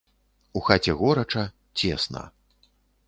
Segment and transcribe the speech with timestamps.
[0.59, 1.43] У хаце горача,
[1.83, 2.23] цесна.